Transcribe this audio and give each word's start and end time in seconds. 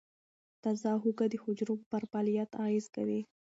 تازه 0.63 0.89
هوږه 1.01 1.25
د 1.29 1.35
حجرو 1.43 1.75
پر 1.89 2.03
فعالیت 2.11 2.49
اغېز 2.65 2.85
کوي. 2.95 3.19